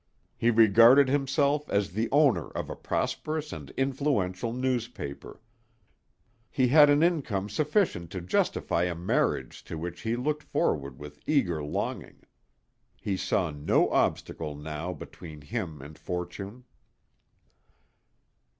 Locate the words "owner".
2.11-2.49